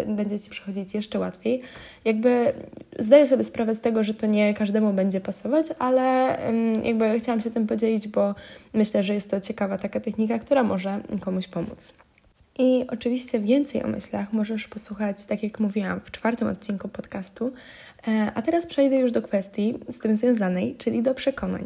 będzie 0.07 0.39
Ci 0.39 0.49
przychodzić 0.49 0.93
jeszcze 0.93 1.19
łatwiej. 1.19 1.61
Jakby 2.05 2.53
zdaję 2.99 3.27
sobie 3.27 3.43
sprawę 3.43 3.73
z 3.73 3.81
tego, 3.81 4.03
że 4.03 4.13
to 4.13 4.25
nie 4.25 4.53
każdemu 4.53 4.93
będzie 4.93 5.21
pasować, 5.21 5.65
ale 5.79 6.37
jakby 6.83 7.19
chciałam 7.19 7.41
się 7.41 7.51
tym 7.51 7.67
podzielić, 7.67 8.07
bo 8.07 8.35
myślę, 8.73 9.03
że 9.03 9.13
jest 9.13 9.31
to 9.31 9.39
ciekawa 9.39 9.77
taka 9.77 9.99
technika, 9.99 10.39
która 10.39 10.63
może 10.63 10.99
komuś 11.21 11.47
pomóc. 11.47 11.93
I 12.59 12.85
oczywiście 12.87 13.39
więcej 13.39 13.83
o 13.83 13.87
myślach 13.87 14.33
możesz 14.33 14.67
posłuchać, 14.67 15.25
tak 15.25 15.43
jak 15.43 15.59
mówiłam, 15.59 16.01
w 16.01 16.11
czwartym 16.11 16.47
odcinku 16.47 16.87
podcastu. 16.87 17.53
E, 18.07 18.31
a 18.35 18.41
teraz 18.41 18.65
przejdę 18.65 18.95
już 18.95 19.11
do 19.11 19.21
kwestii 19.21 19.79
z 19.89 19.99
tym 19.99 20.15
związanej, 20.15 20.75
czyli 20.75 21.01
do 21.01 21.13
przekonań. 21.15 21.65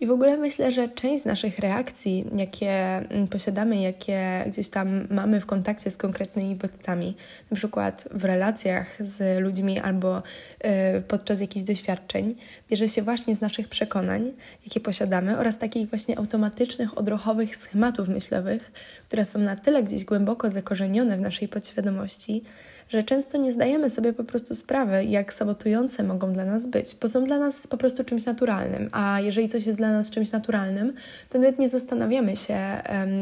I 0.00 0.06
w 0.06 0.10
ogóle 0.10 0.36
myślę, 0.36 0.72
że 0.72 0.88
część 0.88 1.22
z 1.22 1.26
naszych 1.26 1.58
reakcji, 1.58 2.24
jakie 2.36 2.70
mm, 2.70 3.28
posiadamy, 3.28 3.76
jakie 3.76 4.44
gdzieś 4.46 4.68
tam 4.68 5.06
mamy 5.10 5.40
w 5.40 5.46
kontakcie 5.46 5.90
z 5.90 5.96
konkretnymi 5.96 6.56
bodźcami, 6.56 7.16
na 7.50 7.56
przykład 7.56 8.08
w 8.10 8.24
relacjach 8.24 8.96
z 9.00 9.40
ludźmi 9.40 9.78
albo 9.78 10.22
e, 10.60 11.00
podczas 11.00 11.40
jakichś 11.40 11.66
doświadczeń, 11.66 12.34
bierze 12.70 12.88
się 12.88 13.02
właśnie 13.02 13.36
z 13.36 13.40
naszych 13.40 13.68
przekonań, 13.68 14.32
jakie 14.64 14.80
posiadamy 14.80 15.38
oraz 15.38 15.58
takich 15.58 15.90
właśnie 15.90 16.18
automatycznych, 16.18 16.98
odruchowych 16.98 17.56
schematów 17.56 18.08
myślowych, 18.08 18.72
które 19.08 19.24
są 19.24 19.38
na 19.38 19.56
tyle 19.56 19.82
gdzieś 19.82 20.04
głęboko 20.04 20.27
zakorzenione 20.50 21.16
w 21.16 21.20
naszej 21.20 21.48
podświadomości, 21.48 22.42
że 22.88 23.02
często 23.02 23.38
nie 23.38 23.52
zdajemy 23.52 23.90
sobie 23.90 24.12
po 24.12 24.24
prostu 24.24 24.54
sprawy, 24.54 25.04
jak 25.04 25.34
sabotujące 25.34 26.02
mogą 26.02 26.32
dla 26.32 26.44
nas 26.44 26.66
być, 26.66 26.96
bo 27.02 27.08
są 27.08 27.24
dla 27.24 27.38
nas 27.38 27.66
po 27.66 27.76
prostu 27.76 28.04
czymś 28.04 28.26
naturalnym. 28.26 28.88
A 28.92 29.20
jeżeli 29.20 29.48
coś 29.48 29.66
jest 29.66 29.78
dla 29.78 29.92
nas 29.92 30.10
czymś 30.10 30.32
naturalnym, 30.32 30.92
to 31.30 31.38
nawet 31.38 31.58
nie 31.58 31.68
zastanawiamy 31.68 32.36
się, 32.36 32.58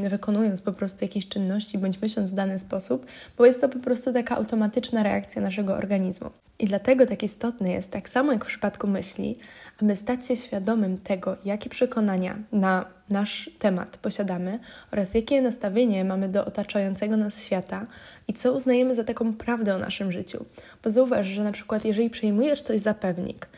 wykonując 0.08 0.60
po 0.60 0.72
prostu 0.72 1.04
jakieś 1.04 1.28
czynności 1.28 1.78
bądź 1.78 2.02
myśląc 2.02 2.32
w 2.32 2.34
dany 2.34 2.58
sposób, 2.58 3.06
bo 3.38 3.46
jest 3.46 3.60
to 3.60 3.68
po 3.68 3.78
prostu 3.78 4.12
taka 4.12 4.36
automatyczna 4.36 5.02
reakcja 5.02 5.42
naszego 5.42 5.74
organizmu. 5.74 6.30
I 6.58 6.66
dlatego 6.66 7.06
tak 7.06 7.22
istotne 7.22 7.70
jest, 7.70 7.90
tak 7.90 8.08
samo 8.08 8.32
jak 8.32 8.44
w 8.44 8.48
przypadku 8.48 8.86
myśli, 8.86 9.38
aby 9.82 9.96
stać 9.96 10.26
się 10.26 10.36
świadomym 10.36 10.98
tego, 10.98 11.36
jakie 11.44 11.70
przekonania 11.70 12.36
na 12.52 12.84
nasz 13.10 13.50
temat 13.58 13.96
posiadamy 13.96 14.58
oraz 14.92 15.14
jakie 15.14 15.42
nastawienie 15.42 16.04
mamy 16.04 16.28
do 16.28 16.44
otaczającego 16.44 17.16
nas 17.16 17.44
świata 17.44 17.86
i 18.28 18.32
co 18.32 18.52
uznajemy 18.52 18.94
za 18.94 19.04
taką 19.04 19.34
prawdę 19.34 19.74
o 19.74 19.78
naszym 19.78 20.12
życiu. 20.12 20.44
Bo 20.84 20.90
zauważ, 20.90 21.26
że 21.26 21.44
na 21.44 21.52
przykład 21.52 21.84
jeżeli 21.84 22.10
przyjmujesz 22.10 22.62
coś 22.62 22.80
za 22.80 22.94
pewnik, 22.94 23.48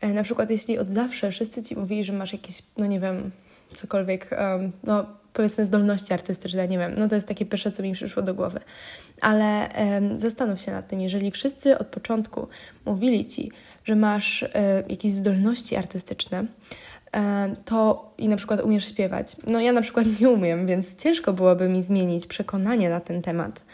e, 0.00 0.08
na 0.08 0.22
przykład 0.22 0.50
jeśli 0.50 0.78
od 0.78 0.88
zawsze 0.88 1.30
wszyscy 1.30 1.62
Ci 1.62 1.76
mówili, 1.76 2.04
że 2.04 2.12
masz 2.12 2.32
jakieś, 2.32 2.62
no 2.78 2.86
nie 2.86 3.00
wiem, 3.00 3.30
cokolwiek, 3.74 4.30
um, 4.38 4.72
no 4.84 5.06
powiedzmy 5.34 5.66
zdolności 5.66 6.12
artystyczne, 6.12 6.68
nie 6.68 6.78
wiem, 6.78 6.92
no 6.96 7.08
to 7.08 7.14
jest 7.14 7.28
takie 7.28 7.46
pierwsze, 7.46 7.70
co 7.70 7.82
mi 7.82 7.92
przyszło 7.92 8.22
do 8.22 8.34
głowy. 8.34 8.60
Ale 9.20 9.68
um, 9.78 10.20
zastanów 10.20 10.60
się 10.60 10.72
nad 10.72 10.88
tym, 10.88 11.00
jeżeli 11.00 11.30
wszyscy 11.30 11.78
od 11.78 11.86
początku 11.86 12.48
mówili 12.84 13.26
Ci, 13.26 13.50
że 13.84 13.96
masz 13.96 14.42
um, 14.42 14.50
jakieś 14.88 15.12
zdolności 15.12 15.76
artystyczne, 15.76 16.46
to 17.64 18.10
i 18.18 18.28
na 18.28 18.36
przykład 18.36 18.60
umiesz 18.60 18.88
śpiewać. 18.88 19.36
No 19.46 19.60
ja 19.60 19.72
na 19.72 19.82
przykład 19.82 20.06
nie 20.20 20.28
umiem, 20.28 20.66
więc 20.66 20.96
ciężko 20.96 21.32
byłoby 21.32 21.68
mi 21.68 21.82
zmienić 21.82 22.26
przekonanie 22.26 22.90
na 22.90 23.00
ten 23.00 23.22
temat, 23.22 23.64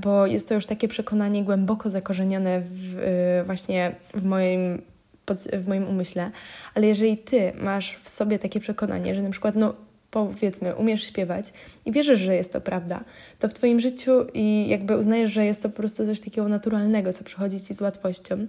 bo 0.00 0.26
jest 0.26 0.48
to 0.48 0.54
już 0.54 0.66
takie 0.66 0.88
przekonanie 0.88 1.44
głęboko 1.44 1.90
zakorzenione 1.90 2.60
w, 2.60 2.98
y, 2.98 3.44
właśnie 3.44 3.94
w 4.14 4.24
moim, 4.24 4.82
w 5.52 5.68
moim 5.68 5.88
umyśle. 5.88 6.30
Ale 6.74 6.86
jeżeli 6.86 7.18
ty 7.18 7.52
masz 7.60 7.98
w 8.02 8.08
sobie 8.08 8.38
takie 8.38 8.60
przekonanie, 8.60 9.14
że 9.14 9.22
na 9.22 9.30
przykład 9.30 9.54
no 9.54 9.74
powiedzmy, 10.12 10.74
umiesz 10.74 11.04
śpiewać 11.04 11.52
i 11.86 11.92
wierzysz, 11.92 12.20
że 12.20 12.34
jest 12.34 12.52
to 12.52 12.60
prawda, 12.60 13.04
to 13.38 13.48
w 13.48 13.54
Twoim 13.54 13.80
życiu 13.80 14.12
i 14.34 14.68
jakby 14.68 14.96
uznajesz, 14.96 15.32
że 15.32 15.44
jest 15.44 15.62
to 15.62 15.68
po 15.68 15.76
prostu 15.76 16.06
coś 16.06 16.20
takiego 16.20 16.48
naturalnego, 16.48 17.12
co 17.12 17.24
przychodzi 17.24 17.60
Ci 17.60 17.74
z 17.74 17.80
łatwością, 17.80 18.46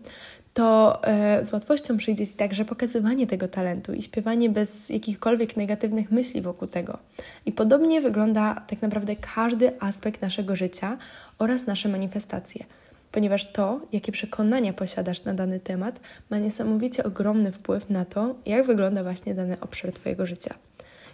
to 0.54 1.00
e, 1.04 1.46
z 1.46 1.54
łatwością 1.54 1.98
przyjdzie 1.98 2.28
Ci 2.28 2.34
także 2.34 2.66
pokazywanie 2.66 3.28
tego 3.28 3.48
talentu 3.48 3.94
i 3.94 4.02
śpiewanie 4.02 4.50
bez 4.50 4.90
jakichkolwiek 4.90 5.58
negatywnych 5.58 6.12
myśli 6.12 6.42
wokół 6.42 6.68
tego. 6.68 6.98
I 7.46 7.52
podobnie 7.52 8.02
wygląda 8.02 8.62
tak 8.68 8.82
naprawdę 8.82 9.16
każdy 9.36 9.82
aspekt 9.82 10.22
naszego 10.22 10.56
życia 10.56 10.98
oraz 11.40 11.68
nasze 11.68 11.90
manifestacje 11.90 12.66
ponieważ 13.12 13.52
to, 13.52 13.82
jakie 13.92 14.12
przekonania 14.12 14.74
posiadasz 14.74 15.24
na 15.24 15.34
dany 15.34 15.60
temat, 15.60 16.00
ma 16.30 16.38
niesamowicie 16.38 17.04
ogromny 17.04 17.52
wpływ 17.52 17.90
na 17.90 18.06
to, 18.06 18.36
jak 18.46 18.66
wygląda 18.66 19.04
właśnie 19.04 19.36
dany 19.36 19.60
obszar 19.60 19.92
Twojego 19.92 20.26
życia. 20.26 20.56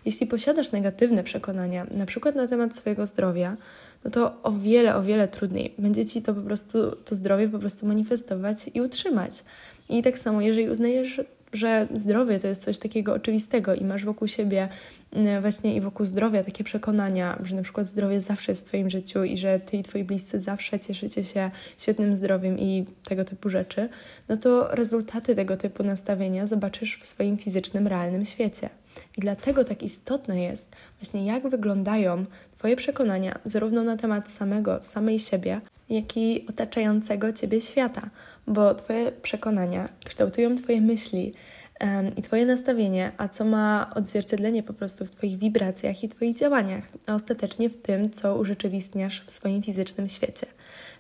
Jeśli 0.06 0.28
posiadasz 0.28 0.72
negatywne 0.72 1.24
przekonania, 1.24 1.86
na 1.92 2.06
przykład 2.06 2.36
na 2.36 2.48
temat 2.48 2.76
swojego 2.76 3.06
zdrowia, 3.06 3.58
no 4.04 4.12
to 4.12 4.42
o 4.44 4.52
wiele, 4.52 4.96
o 4.96 5.04
wiele 5.04 5.28
trudniej 5.28 5.74
będzie 5.78 6.06
ci 6.06 6.22
to 6.22 6.34
po 6.34 6.42
prostu, 6.42 6.96
to 6.96 7.16
zdrowie 7.16 7.50
po 7.50 7.60
prostu 7.60 7.86
manifestować 7.86 8.58
i 8.74 8.82
utrzymać. 8.82 9.44
I 9.90 10.04
tak 10.04 10.20
samo, 10.20 10.42
jeżeli 10.42 10.70
uznajesz, 10.70 11.22
że 11.54 11.88
zdrowie 11.94 12.40
to 12.40 12.48
jest 12.48 12.64
coś 12.64 12.80
takiego 12.80 13.14
oczywistego 13.14 13.76
i 13.76 13.84
masz 13.84 14.06
wokół 14.06 14.28
siebie 14.28 14.70
mm, 15.14 15.42
właśnie 15.42 15.76
i 15.76 15.82
wokół 15.82 16.06
zdrowia 16.06 16.44
takie 16.44 16.64
przekonania, 16.64 17.40
że 17.44 17.56
na 17.56 17.62
przykład 17.62 17.88
zdrowie 17.88 18.22
zawsze 18.22 18.52
jest 18.52 18.66
w 18.66 18.68
Twoim 18.68 18.90
życiu 18.90 19.24
i 19.24 19.38
że 19.38 19.60
Ty 19.60 19.78
i 19.78 19.84
Twoi 19.84 20.04
bliscy 20.04 20.40
zawsze 20.40 20.80
cieszycie 20.80 21.24
się 21.24 21.52
świetnym 21.78 22.16
zdrowiem 22.16 22.60
i 22.60 22.86
tego 23.04 23.26
typu 23.26 23.50
rzeczy, 23.50 23.90
no 24.30 24.38
to 24.38 24.76
rezultaty 24.76 25.36
tego 25.36 25.58
typu 25.58 25.84
nastawienia 25.84 26.46
zobaczysz 26.46 27.00
w 27.02 27.06
swoim 27.06 27.38
fizycznym, 27.38 27.88
realnym 27.88 28.26
świecie. 28.26 28.70
I 29.18 29.22
dlatego 29.22 29.64
tak 29.64 29.84
istotne 29.84 30.42
jest 30.42 30.76
właśnie 31.02 31.26
jak 31.26 31.50
wyglądają 31.50 32.26
Twoje 32.58 32.76
przekonania, 32.76 33.40
zarówno 33.46 33.84
na 33.84 33.98
temat 33.98 34.32
samego, 34.32 34.84
samej 34.84 35.20
siebie, 35.20 35.62
jak 35.90 36.18
i 36.18 36.46
otaczającego 36.50 37.34
Ciebie 37.34 37.62
świata, 37.62 38.10
bo 38.48 38.76
Twoje 38.76 39.12
przekonania 39.12 39.90
kształtują 40.06 40.56
Twoje 40.56 40.82
myśli 40.82 41.34
um, 41.82 42.16
i 42.16 42.22
Twoje 42.22 42.46
nastawienie, 42.46 43.12
a 43.18 43.28
co 43.28 43.46
ma 43.46 43.92
odzwierciedlenie 43.96 44.64
po 44.64 44.74
prostu 44.74 45.06
w 45.06 45.12
Twoich 45.12 45.38
wibracjach 45.38 46.04
i 46.04 46.10
Twoich 46.10 46.38
działaniach, 46.38 46.84
a 47.08 47.16
ostatecznie 47.16 47.70
w 47.70 47.82
tym, 47.82 48.12
co 48.12 48.38
urzeczywistniasz 48.38 49.24
w 49.26 49.32
swoim 49.32 49.64
fizycznym 49.64 50.10
świecie. 50.10 50.48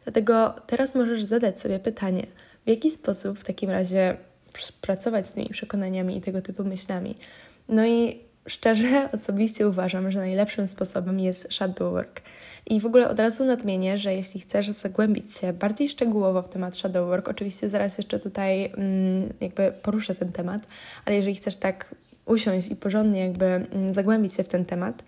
Dlatego 0.03 0.53
teraz 0.67 0.96
możesz 0.96 1.24
zadać 1.24 1.60
sobie 1.60 1.79
pytanie, 1.79 2.25
w 2.65 2.69
jaki 2.69 2.91
sposób 2.91 3.39
w 3.39 3.43
takim 3.43 3.69
razie 3.69 4.17
pracować 4.81 5.25
z 5.25 5.31
tymi 5.31 5.50
przekonaniami 5.50 6.17
i 6.17 6.22
tego 6.22 6.41
typu 6.41 6.63
myślami. 6.63 7.15
No 7.69 7.85
i 7.85 8.19
szczerze, 8.47 8.88
osobiście 9.13 9.67
uważam, 9.67 10.11
że 10.11 10.19
najlepszym 10.19 10.67
sposobem 10.67 11.19
jest 11.19 11.53
shadow 11.53 11.93
work. 11.93 12.21
I 12.65 12.81
w 12.81 12.85
ogóle 12.85 13.09
od 13.09 13.19
razu 13.19 13.45
nadmienię, 13.45 13.97
że 13.97 14.15
jeśli 14.15 14.39
chcesz 14.41 14.69
zagłębić 14.69 15.35
się 15.35 15.53
bardziej 15.53 15.89
szczegółowo 15.89 16.41
w 16.41 16.49
temat 16.49 16.77
shadow 16.77 17.07
work, 17.07 17.27
oczywiście 17.27 17.69
zaraz 17.69 17.97
jeszcze 17.97 18.19
tutaj 18.19 18.65
mm, 18.65 19.33
jakby 19.41 19.73
poruszę 19.83 20.15
ten 20.15 20.31
temat, 20.31 20.67
ale 21.05 21.15
jeżeli 21.15 21.35
chcesz 21.35 21.55
tak 21.55 21.95
usiąść 22.25 22.69
i 22.69 22.75
porządnie 22.75 23.19
jakby 23.19 23.45
mm, 23.45 23.93
zagłębić 23.93 24.33
się 24.33 24.43
w 24.43 24.47
ten 24.47 24.65
temat, 24.65 25.03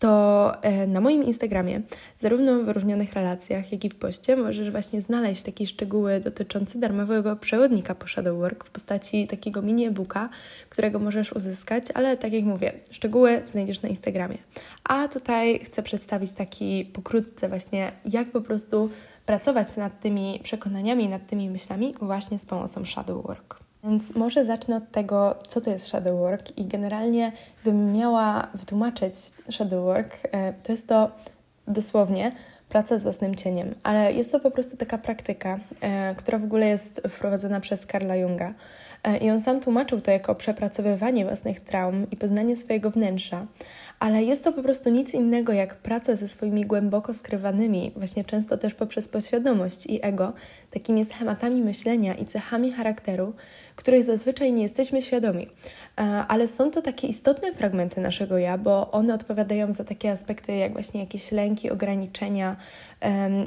to 0.00 0.52
e, 0.62 0.86
na 0.86 1.00
moim 1.00 1.24
Instagramie, 1.24 1.80
zarówno 2.18 2.58
w 2.58 2.64
wyróżnionych 2.64 3.12
relacjach, 3.12 3.72
jak 3.72 3.84
i 3.84 3.88
w 3.88 3.94
poście, 3.94 4.36
możesz 4.36 4.70
właśnie 4.70 5.02
znaleźć 5.02 5.42
takie 5.42 5.66
szczegóły 5.66 6.20
dotyczące 6.20 6.78
darmowego 6.78 7.36
przewodnika 7.36 7.94
po 7.94 8.06
Shadow 8.06 8.38
Work 8.38 8.64
w 8.64 8.70
postaci 8.70 9.26
takiego 9.26 9.62
mini 9.62 9.86
e-booka, 9.86 10.28
którego 10.68 10.98
możesz 10.98 11.32
uzyskać, 11.32 11.84
ale 11.94 12.16
tak 12.16 12.32
jak 12.32 12.44
mówię, 12.44 12.72
szczegóły 12.90 13.42
znajdziesz 13.50 13.82
na 13.82 13.88
Instagramie. 13.88 14.38
A 14.84 15.08
tutaj 15.08 15.58
chcę 15.58 15.82
przedstawić 15.82 16.32
taki 16.32 16.84
pokrótce 16.84 17.48
właśnie, 17.48 17.92
jak 18.04 18.30
po 18.30 18.40
prostu 18.40 18.90
pracować 19.26 19.76
nad 19.76 20.00
tymi 20.00 20.40
przekonaniami, 20.42 21.08
nad 21.08 21.26
tymi 21.26 21.50
myślami 21.50 21.94
właśnie 22.00 22.38
z 22.38 22.46
pomocą 22.46 22.84
Shadow 22.84 23.26
Work. 23.26 23.69
Więc 23.84 24.14
może 24.14 24.44
zacznę 24.44 24.76
od 24.76 24.90
tego, 24.90 25.34
co 25.48 25.60
to 25.60 25.70
jest 25.70 25.86
shadow 25.86 26.18
work 26.18 26.58
i 26.58 26.64
generalnie 26.64 27.32
gdybym 27.62 27.92
miała 27.92 28.46
wytłumaczyć 28.54 29.14
shadow 29.50 29.84
work, 29.84 30.18
e, 30.32 30.52
to 30.52 30.72
jest 30.72 30.88
to 30.88 31.10
dosłownie 31.68 32.32
praca 32.68 32.98
z 32.98 33.02
własnym 33.02 33.34
cieniem, 33.34 33.74
ale 33.82 34.12
jest 34.12 34.32
to 34.32 34.40
po 34.40 34.50
prostu 34.50 34.76
taka 34.76 34.98
praktyka, 34.98 35.58
e, 35.80 36.14
która 36.14 36.38
w 36.38 36.44
ogóle 36.44 36.66
jest 36.66 37.00
wprowadzona 37.08 37.60
przez 37.60 37.86
Karla 37.86 38.16
Junga. 38.16 38.54
E, 39.04 39.16
I 39.16 39.30
on 39.30 39.40
sam 39.40 39.60
tłumaczył 39.60 40.00
to 40.00 40.10
jako 40.10 40.34
przepracowywanie 40.34 41.24
własnych 41.24 41.60
traum 41.60 42.10
i 42.10 42.16
poznanie 42.16 42.56
swojego 42.56 42.90
wnętrza, 42.90 43.46
ale 44.00 44.22
jest 44.22 44.44
to 44.44 44.52
po 44.52 44.62
prostu 44.62 44.90
nic 44.90 45.14
innego 45.14 45.52
jak 45.52 45.74
praca 45.74 46.16
ze 46.16 46.28
swoimi 46.28 46.66
głęboko 46.66 47.14
skrywanymi, 47.14 47.92
właśnie 47.96 48.24
często 48.24 48.56
też 48.58 48.74
poprzez 48.74 49.08
podświadomość 49.08 49.86
i 49.86 50.06
ego, 50.06 50.32
takimi 50.70 51.04
schematami 51.04 51.60
myślenia 51.60 52.14
i 52.14 52.24
cechami 52.24 52.72
charakteru, 52.72 53.32
których 53.76 54.04
zazwyczaj 54.04 54.52
nie 54.52 54.62
jesteśmy 54.62 55.02
świadomi. 55.02 55.46
E, 55.98 56.02
ale 56.02 56.48
są 56.48 56.70
to 56.70 56.82
takie 56.82 57.08
istotne 57.08 57.52
fragmenty 57.52 58.00
naszego 58.00 58.38
ja, 58.38 58.58
bo 58.58 58.90
one 58.90 59.14
odpowiadają 59.14 59.72
za 59.72 59.84
takie 59.84 60.12
aspekty 60.12 60.52
jak 60.52 60.72
właśnie 60.72 61.00
jakieś 61.00 61.32
lęki, 61.32 61.70
ograniczenia 61.70 62.56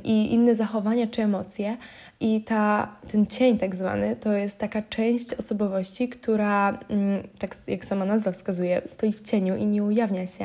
i 0.03 0.33
inne 0.33 0.55
zachowania 0.55 1.07
czy 1.07 1.21
emocje. 1.21 1.77
I 2.19 2.41
ta, 2.41 2.95
ten 3.11 3.25
cień 3.25 3.57
tak 3.57 3.75
zwany 3.75 4.15
to 4.15 4.33
jest 4.33 4.57
taka 4.57 4.81
część 4.81 5.33
osobowości, 5.33 6.09
która, 6.09 6.79
mm, 6.89 7.23
tak 7.39 7.55
jak 7.67 7.85
sama 7.85 8.05
nazwa 8.05 8.31
wskazuje, 8.31 8.81
stoi 8.87 9.13
w 9.13 9.21
cieniu 9.21 9.55
i 9.55 9.65
nie 9.65 9.83
ujawnia 9.83 10.27
się 10.27 10.42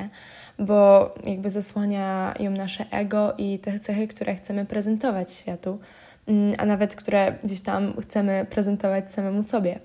bo 0.58 1.14
jakby 1.26 1.50
zasłania 1.50 2.34
ją 2.40 2.50
nasze 2.50 2.84
ego 2.90 3.34
i 3.38 3.58
te 3.58 3.80
cechy, 3.80 4.08
które 4.08 4.34
chcemy 4.34 4.64
prezentować 4.64 5.32
światu. 5.32 5.78
Mm, 6.26 6.54
a 6.58 6.66
nawet 6.66 6.94
które 6.94 7.38
gdzieś 7.44 7.60
tam 7.60 7.92
chcemy 8.02 8.46
prezentować 8.50 9.10
samemu 9.10 9.42
sobie. 9.42 9.78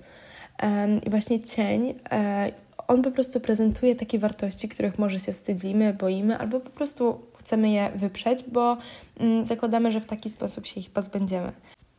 I 1.06 1.10
właśnie 1.10 1.40
cień, 1.40 1.94
e, 2.10 2.52
on 2.88 3.02
po 3.02 3.10
prostu 3.10 3.40
prezentuje 3.40 3.96
takie 3.96 4.18
wartości, 4.18 4.68
których 4.68 4.98
może 4.98 5.18
się 5.18 5.32
wstydzimy, 5.32 5.94
boimy, 5.94 6.38
albo 6.38 6.60
po 6.60 6.70
prostu 6.70 7.20
chcemy 7.38 7.68
je 7.70 7.90
wyprzeć, 7.94 8.44
bo 8.52 8.76
mm, 9.20 9.46
zakładamy, 9.46 9.92
że 9.92 10.00
w 10.00 10.06
taki 10.06 10.30
sposób 10.30 10.66
się 10.66 10.80
ich 10.80 10.90
pozbędziemy. 10.90 11.52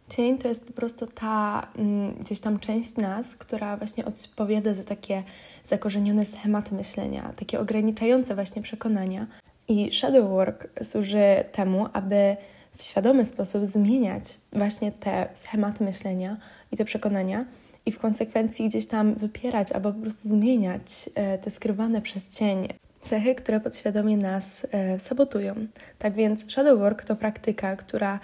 Cień 0.09 0.37
to 0.37 0.47
jest 0.47 0.67
po 0.67 0.73
prostu 0.73 1.07
ta 1.07 1.67
mm, 1.77 2.13
gdzieś 2.13 2.39
tam 2.39 2.59
część 2.59 2.97
nas, 2.97 3.35
która 3.35 3.77
właśnie 3.77 4.05
odpowiada 4.05 4.73
za 4.73 4.83
takie 4.83 5.23
zakorzenione 5.67 6.25
schematy 6.25 6.75
myślenia, 6.75 7.33
takie 7.35 7.59
ograniczające 7.59 8.35
właśnie 8.35 8.61
przekonania. 8.61 9.27
I 9.67 9.93
shadow 9.93 10.29
work 10.29 10.67
służy 10.83 11.43
temu, 11.51 11.87
aby 11.93 12.37
w 12.77 12.83
świadomy 12.83 13.25
sposób 13.25 13.65
zmieniać 13.65 14.37
właśnie 14.53 14.91
te 14.91 15.27
schematy 15.33 15.83
myślenia 15.83 16.37
i 16.71 16.77
te 16.77 16.85
przekonania 16.85 17.45
i 17.85 17.91
w 17.91 17.99
konsekwencji 17.99 18.69
gdzieś 18.69 18.87
tam 18.87 19.15
wypierać 19.15 19.71
albo 19.71 19.93
po 19.93 20.01
prostu 20.01 20.29
zmieniać 20.29 21.09
e, 21.15 21.37
te 21.37 21.51
skrywane 21.51 22.01
przez 22.01 22.27
cień 22.27 22.67
cechy, 23.01 23.35
które 23.35 23.59
podświadomie 23.59 24.17
nas 24.17 24.67
e, 24.71 24.99
sabotują. 24.99 25.55
Tak 25.99 26.13
więc 26.13 26.51
shadow 26.51 26.79
work 26.79 27.03
to 27.03 27.15
praktyka, 27.15 27.75
która 27.75 28.19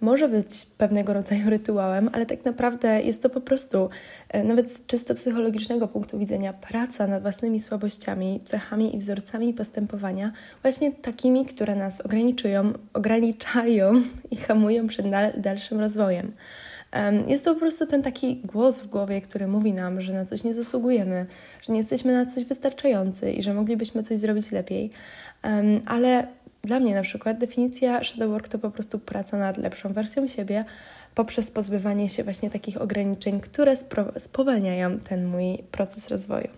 może 0.00 0.28
być 0.28 0.66
pewnego 0.78 1.12
rodzaju 1.12 1.50
rytuałem, 1.56 2.10
ale 2.12 2.26
tak 2.26 2.44
naprawdę 2.44 3.02
jest 3.02 3.22
to 3.22 3.30
po 3.30 3.40
prostu, 3.40 3.88
e, 4.28 4.44
nawet 4.44 4.72
z 4.72 4.86
czysto 4.86 5.14
psychologicznego 5.14 5.88
punktu 5.88 6.18
widzenia, 6.18 6.52
praca 6.52 7.06
nad 7.06 7.22
własnymi 7.22 7.60
słabościami, 7.60 8.40
cechami 8.44 8.96
i 8.96 8.98
wzorcami 8.98 9.54
postępowania, 9.54 10.32
właśnie 10.62 10.94
takimi, 10.94 11.46
które 11.46 11.74
nas 11.74 12.00
ograniczują, 12.00 12.72
ograniczają 12.92 13.92
i 14.30 14.36
hamują 14.36 14.86
przed 14.86 15.06
dalszym 15.36 15.80
rozwojem. 15.80 16.32
Jest 17.26 17.44
to 17.44 17.54
po 17.54 17.60
prostu 17.60 17.86
ten 17.86 18.02
taki 18.02 18.36
głos 18.36 18.80
w 18.80 18.86
głowie, 18.86 19.20
który 19.20 19.46
mówi 19.46 19.72
nam, 19.72 20.00
że 20.00 20.12
na 20.12 20.24
coś 20.24 20.44
nie 20.44 20.54
zasługujemy, 20.54 21.26
że 21.62 21.72
nie 21.72 21.78
jesteśmy 21.78 22.12
na 22.12 22.26
coś 22.26 22.44
wystarczający 22.44 23.32
i 23.32 23.42
że 23.42 23.54
moglibyśmy 23.54 24.02
coś 24.02 24.18
zrobić 24.18 24.50
lepiej. 24.52 24.90
Ale 25.86 26.26
dla 26.66 26.80
mnie 26.80 26.94
na 26.94 27.02
przykład 27.02 27.38
definicja 27.38 28.04
shadow 28.04 28.30
work 28.30 28.48
to 28.48 28.58
po 28.58 28.70
prostu 28.70 28.98
praca 28.98 29.36
nad 29.36 29.56
lepszą 29.56 29.92
wersją 29.92 30.26
siebie 30.26 30.64
poprzez 31.14 31.50
pozbywanie 31.50 32.08
się 32.08 32.24
właśnie 32.24 32.50
takich 32.50 32.80
ograniczeń, 32.80 33.40
które 33.40 33.74
spowalniają 34.16 34.98
ten 34.98 35.26
mój 35.26 35.58
proces 35.70 36.08
rozwoju. 36.08 36.48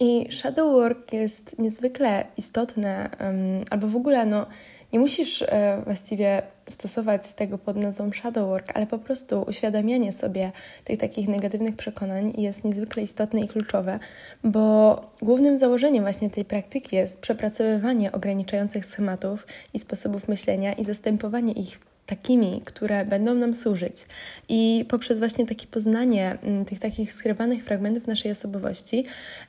I 0.00 0.32
shadow 0.32 0.72
work 0.72 1.12
jest 1.12 1.58
niezwykle 1.58 2.24
istotne, 2.36 3.10
um, 3.20 3.64
albo 3.70 3.88
w 3.88 3.96
ogóle 3.96 4.26
no, 4.26 4.46
nie 4.92 4.98
musisz 4.98 5.42
e, 5.42 5.82
właściwie 5.84 6.42
stosować 6.70 7.34
tego 7.34 7.58
pod 7.58 7.76
nazwą 7.76 8.12
shadow 8.12 8.48
work, 8.48 8.72
ale 8.74 8.86
po 8.86 8.98
prostu 8.98 9.44
uświadamianie 9.48 10.12
sobie 10.12 10.52
tych 10.84 10.98
takich 10.98 11.28
negatywnych 11.28 11.76
przekonań 11.76 12.32
jest 12.38 12.64
niezwykle 12.64 13.02
istotne 13.02 13.40
i 13.40 13.48
kluczowe, 13.48 13.98
bo 14.44 15.00
głównym 15.22 15.58
założeniem 15.58 16.02
właśnie 16.02 16.30
tej 16.30 16.44
praktyki 16.44 16.96
jest 16.96 17.18
przepracowywanie 17.18 18.12
ograniczających 18.12 18.86
schematów 18.86 19.46
i 19.74 19.78
sposobów 19.78 20.28
myślenia 20.28 20.72
i 20.72 20.84
zastępowanie 20.84 21.52
ich 21.52 21.80
takimi, 22.06 22.62
które 22.64 23.04
będą 23.04 23.34
nam 23.34 23.54
służyć. 23.54 24.06
I 24.48 24.84
poprzez 24.88 25.18
właśnie 25.18 25.46
takie 25.46 25.66
poznanie 25.66 26.38
mm, 26.42 26.64
tych 26.64 26.78
takich 26.78 27.12
skrywanych 27.12 27.64
fragmentów 27.64 28.06
naszej 28.06 28.30
osobowości 28.30 29.04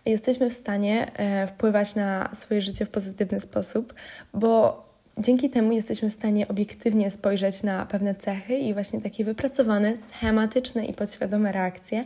jesteśmy 0.06 0.50
w 0.50 0.54
stanie 0.54 1.12
e, 1.14 1.48
wpływać 1.48 1.96
na 1.96 2.30
swoje 2.36 2.62
życie 2.62 2.86
w 2.86 2.90
pozytywny 2.90 3.40
sposób, 3.40 3.94
bo 4.34 4.89
Dzięki 5.22 5.50
temu 5.50 5.72
jesteśmy 5.72 6.10
w 6.10 6.14
stanie 6.14 6.48
obiektywnie 6.48 7.12
spojrzeć 7.12 7.64
na 7.64 7.86
pewne 7.86 8.16
cechy 8.16 8.58
i 8.58 8.74
właśnie 8.74 9.02
takie 9.02 9.26
wypracowane, 9.26 9.94
schematyczne 9.98 10.86
i 10.86 10.94
podświadome 10.94 11.52
reakcje, 11.52 12.04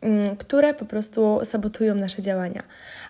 mm, 0.00 0.36
które 0.36 0.74
po 0.74 0.84
prostu 0.84 1.40
sabotują 1.44 1.94
nasze 1.94 2.22
działania. 2.22 2.62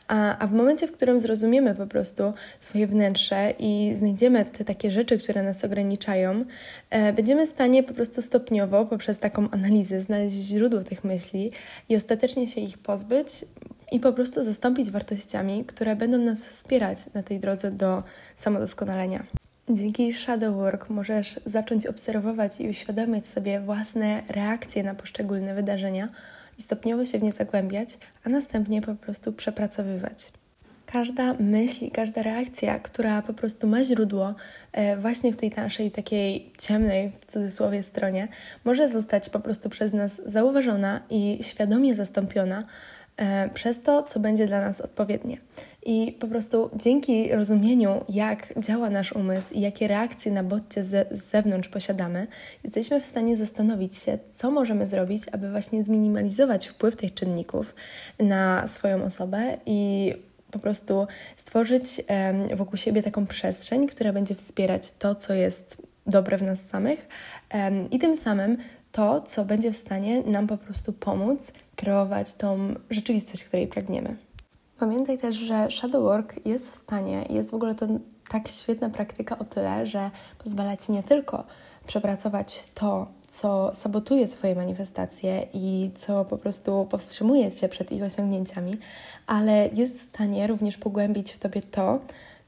A, 0.08 0.38
a 0.38 0.46
w 0.46 0.52
momencie, 0.52 0.86
w 0.86 0.92
którym 0.92 1.20
zrozumiemy 1.20 1.74
po 1.74 1.86
prostu 1.86 2.32
swoje 2.60 2.86
wnętrze 2.86 3.54
i 3.58 3.94
znajdziemy 3.98 4.44
te 4.44 4.64
takie 4.64 4.90
rzeczy, 4.90 5.18
które 5.18 5.42
nas 5.42 5.64
ograniczają, 5.64 6.44
e, 6.90 7.12
będziemy 7.12 7.46
w 7.46 7.48
stanie 7.48 7.82
po 7.82 7.94
prostu 7.94 8.22
stopniowo, 8.22 8.84
poprzez 8.84 9.18
taką 9.18 9.50
analizę, 9.50 10.00
znaleźć 10.00 10.36
źródło 10.36 10.82
tych 10.82 11.04
myśli 11.04 11.52
i 11.88 11.96
ostatecznie 11.96 12.48
się 12.48 12.60
ich 12.60 12.78
pozbyć 12.78 13.28
i 13.92 14.00
po 14.00 14.12
prostu 14.12 14.44
zastąpić 14.44 14.90
wartościami, 14.90 15.64
które 15.64 15.96
będą 15.96 16.18
nas 16.18 16.46
wspierać 16.46 16.98
na 17.14 17.22
tej 17.22 17.40
drodze 17.40 17.70
do 17.70 18.02
samodoskonalenia. 18.36 19.43
Dzięki 19.68 20.14
Shadow 20.14 20.56
Work 20.56 20.90
możesz 20.90 21.40
zacząć 21.46 21.86
obserwować 21.86 22.60
i 22.60 22.68
uświadamiać 22.68 23.26
sobie 23.26 23.60
własne 23.60 24.22
reakcje 24.28 24.82
na 24.82 24.94
poszczególne 24.94 25.54
wydarzenia 25.54 26.08
i 26.58 26.62
stopniowo 26.62 27.04
się 27.04 27.18
w 27.18 27.22
nie 27.22 27.32
zagłębiać, 27.32 27.98
a 28.24 28.28
następnie 28.28 28.82
po 28.82 28.94
prostu 28.94 29.32
przepracowywać. 29.32 30.32
Każda 30.86 31.34
myśl 31.34 31.84
i 31.84 31.90
każda 31.90 32.22
reakcja, 32.22 32.78
która 32.78 33.22
po 33.22 33.34
prostu 33.34 33.66
ma 33.66 33.84
źródło 33.84 34.34
e, 34.72 34.96
właśnie 34.96 35.32
w 35.32 35.36
tej 35.36 35.50
naszej 35.50 35.90
takiej 35.90 36.52
ciemnej, 36.58 37.12
w 37.20 37.32
cudzysłowie, 37.32 37.82
stronie, 37.82 38.28
może 38.64 38.88
zostać 38.88 39.30
po 39.30 39.40
prostu 39.40 39.70
przez 39.70 39.92
nas 39.92 40.22
zauważona 40.26 41.00
i 41.10 41.38
świadomie 41.42 41.96
zastąpiona 41.96 42.64
przez 43.54 43.82
to, 43.82 44.02
co 44.02 44.20
będzie 44.20 44.46
dla 44.46 44.60
nas 44.60 44.80
odpowiednie. 44.80 45.36
I 45.86 46.16
po 46.20 46.28
prostu 46.28 46.70
dzięki 46.74 47.32
rozumieniu, 47.32 48.04
jak 48.08 48.60
działa 48.60 48.90
nasz 48.90 49.12
umysł 49.12 49.54
i 49.54 49.60
jakie 49.60 49.88
reakcje 49.88 50.32
na 50.32 50.44
bodźce 50.44 50.84
z, 50.84 51.18
z 51.18 51.30
zewnątrz 51.30 51.68
posiadamy, 51.68 52.26
jesteśmy 52.64 53.00
w 53.00 53.06
stanie 53.06 53.36
zastanowić 53.36 53.96
się, 53.96 54.18
co 54.32 54.50
możemy 54.50 54.86
zrobić, 54.86 55.22
aby 55.32 55.50
właśnie 55.50 55.84
zminimalizować 55.84 56.68
wpływ 56.68 56.96
tych 56.96 57.14
czynników 57.14 57.74
na 58.18 58.68
swoją 58.68 59.04
osobę 59.04 59.58
i 59.66 60.12
po 60.50 60.58
prostu 60.58 61.06
stworzyć 61.36 62.04
wokół 62.56 62.76
siebie 62.76 63.02
taką 63.02 63.26
przestrzeń, 63.26 63.86
która 63.86 64.12
będzie 64.12 64.34
wspierać 64.34 64.92
to, 64.92 65.14
co 65.14 65.34
jest 65.34 65.76
dobre 66.06 66.38
w 66.38 66.42
nas 66.42 66.60
samych 66.60 67.08
i 67.90 67.98
tym 67.98 68.16
samym 68.16 68.56
to, 68.94 69.20
co 69.20 69.44
będzie 69.44 69.72
w 69.72 69.76
stanie 69.76 70.22
nam 70.22 70.46
po 70.46 70.56
prostu 70.56 70.92
pomóc 70.92 71.52
kreować 71.76 72.34
tą 72.34 72.74
rzeczywistość, 72.90 73.44
której 73.44 73.66
pragniemy. 73.66 74.16
Pamiętaj 74.78 75.18
też, 75.18 75.36
że 75.36 75.70
shadow 75.70 76.02
work 76.02 76.46
jest 76.46 76.72
w 76.72 76.74
stanie, 76.74 77.24
jest 77.30 77.50
w 77.50 77.54
ogóle 77.54 77.74
to 77.74 77.86
tak 78.28 78.48
świetna 78.48 78.90
praktyka 78.90 79.38
o 79.38 79.44
tyle, 79.44 79.86
że 79.86 80.10
pozwala 80.44 80.76
Ci 80.76 80.92
nie 80.92 81.02
tylko 81.02 81.44
przepracować 81.86 82.64
to, 82.74 83.06
co 83.28 83.70
sabotuje 83.74 84.28
Twoje 84.28 84.54
manifestacje 84.54 85.46
i 85.54 85.90
co 85.94 86.24
po 86.24 86.38
prostu 86.38 86.86
powstrzymuje 86.90 87.52
Cię 87.52 87.68
przed 87.68 87.92
ich 87.92 88.02
osiągnięciami, 88.02 88.76
ale 89.26 89.68
jest 89.72 89.98
w 89.98 90.08
stanie 90.08 90.46
również 90.46 90.76
pogłębić 90.76 91.32
w 91.32 91.38
Tobie 91.38 91.62
to, 91.62 92.00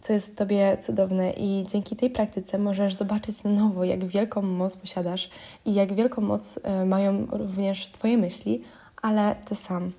co 0.06 0.12
jest 0.12 0.32
w 0.32 0.34
Tobie 0.34 0.78
cudowne 0.80 1.30
i 1.30 1.64
dzięki 1.72 1.96
tej 1.96 2.10
praktyce 2.10 2.58
możesz 2.58 2.94
zobaczyć 2.94 3.44
na 3.44 3.50
nowo, 3.50 3.84
jak 3.84 4.04
wielką 4.04 4.42
moc 4.42 4.76
posiadasz 4.76 5.30
i 5.64 5.74
jak 5.74 5.94
wielką 5.94 6.22
moc 6.22 6.60
e, 6.62 6.84
mają 6.84 7.26
również 7.26 7.86
Twoje 7.86 8.18
myśli, 8.18 8.62
ale 9.02 9.36
Ty 9.44 9.54
sam. 9.54 9.92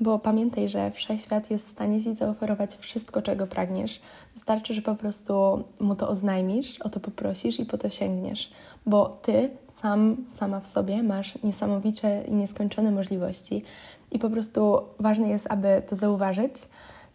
Bo 0.00 0.18
pamiętaj, 0.18 0.68
że 0.68 0.90
wszechświat 0.90 1.50
jest 1.50 1.66
w 1.66 1.70
stanie 1.70 2.02
Ci 2.02 2.14
zaoferować 2.14 2.76
wszystko, 2.76 3.22
czego 3.22 3.46
pragniesz. 3.46 4.00
Wystarczy, 4.34 4.74
że 4.74 4.82
po 4.82 4.94
prostu 4.94 5.64
mu 5.80 5.94
to 5.94 6.08
oznajmisz, 6.08 6.80
o 6.80 6.88
to 6.88 7.00
poprosisz 7.00 7.60
i 7.60 7.66
po 7.66 7.78
to 7.78 7.90
sięgniesz. 7.90 8.50
Bo 8.86 9.18
Ty 9.22 9.50
sam, 9.74 10.16
sama 10.28 10.60
w 10.60 10.66
sobie 10.66 11.02
masz 11.02 11.42
niesamowicze 11.42 12.22
i 12.28 12.32
nieskończone 12.32 12.90
możliwości 12.90 13.62
i 14.10 14.18
po 14.18 14.30
prostu 14.30 14.78
ważne 15.00 15.28
jest, 15.28 15.46
aby 15.50 15.82
to 15.88 15.96
zauważyć, 15.96 16.52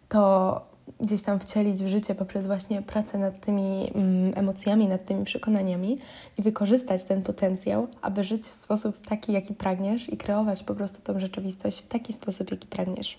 to 0.08 0.67
gdzieś 1.00 1.22
tam 1.22 1.38
wcielić 1.38 1.82
w 1.82 1.88
życie 1.88 2.14
poprzez 2.14 2.46
właśnie 2.46 2.82
pracę 2.82 3.18
nad 3.18 3.40
tymi 3.40 3.90
mm, 3.94 4.32
emocjami, 4.36 4.88
nad 4.88 5.04
tymi 5.04 5.24
przekonaniami 5.24 5.98
i 6.38 6.42
wykorzystać 6.42 7.04
ten 7.04 7.22
potencjał, 7.22 7.88
aby 8.02 8.24
żyć 8.24 8.42
w 8.42 8.52
sposób 8.52 9.06
taki, 9.06 9.32
jaki 9.32 9.54
pragniesz 9.54 10.12
i 10.12 10.16
kreować 10.16 10.62
po 10.62 10.74
prostu 10.74 11.02
tą 11.02 11.20
rzeczywistość 11.20 11.82
w 11.82 11.88
taki 11.88 12.12
sposób, 12.12 12.50
jaki 12.50 12.66
pragniesz. 12.66 13.18